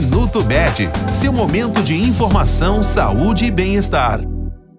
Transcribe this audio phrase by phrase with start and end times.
[0.00, 4.20] Minuto Med, seu momento de informação, saúde e bem-estar.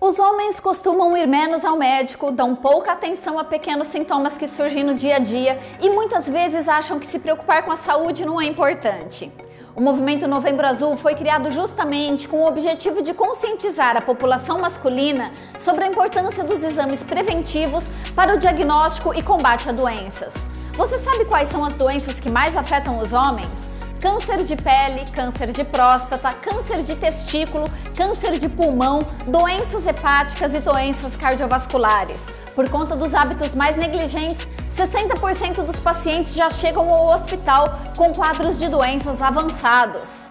[0.00, 4.84] Os homens costumam ir menos ao médico, dão pouca atenção a pequenos sintomas que surgem
[4.84, 8.40] no dia a dia e muitas vezes acham que se preocupar com a saúde não
[8.40, 9.32] é importante.
[9.74, 15.32] O movimento Novembro Azul foi criado justamente com o objetivo de conscientizar a população masculina
[15.58, 20.32] sobre a importância dos exames preventivos para o diagnóstico e combate a doenças.
[20.76, 23.69] Você sabe quais são as doenças que mais afetam os homens?
[24.00, 27.64] Câncer de pele, câncer de próstata, câncer de testículo,
[27.96, 32.24] câncer de pulmão, doenças hepáticas e doenças cardiovasculares.
[32.54, 38.58] Por conta dos hábitos mais negligentes, 60% dos pacientes já chegam ao hospital com quadros
[38.58, 40.30] de doenças avançados.